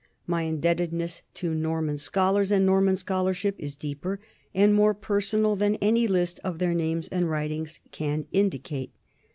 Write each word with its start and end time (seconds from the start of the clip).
My 0.25 0.41
indebtedness 0.49 1.21
to 1.35 1.53
Norman 1.53 1.95
scholars 1.99 2.49
and 2.49 2.65
Norman 2.65 2.95
scholarship 2.95 3.53
is 3.59 3.75
deeper 3.75 4.19
and 4.51 4.73
more 4.73 4.95
personal 4.95 5.55
than 5.55 5.75
any 5.75 6.07
list 6.07 6.39
of 6.43 6.57
their 6.57 6.73
names 6.73 7.07
and 7.09 7.29
writings 7.29 7.79
can 7.91 8.25
indicate. 8.31 8.91